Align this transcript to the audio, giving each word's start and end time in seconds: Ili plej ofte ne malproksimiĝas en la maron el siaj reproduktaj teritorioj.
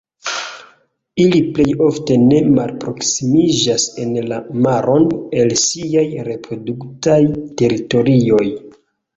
Ili 1.23 1.41
plej 1.57 1.65
ofte 1.87 2.17
ne 2.21 2.39
malproksimiĝas 2.55 3.85
en 4.05 4.17
la 4.33 4.39
maron 4.69 5.07
el 5.43 5.55
siaj 5.65 6.07
reproduktaj 6.31 7.21
teritorioj. 7.63 8.45